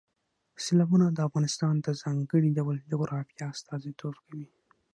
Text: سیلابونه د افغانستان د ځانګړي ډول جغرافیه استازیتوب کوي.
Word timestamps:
سیلابونه 0.63 1.05
د 1.11 1.19
افغانستان 1.27 1.75
د 1.81 1.87
ځانګړي 2.01 2.49
ډول 2.57 2.75
جغرافیه 2.91 3.45
استازیتوب 3.53 4.15
کوي. 4.25 4.47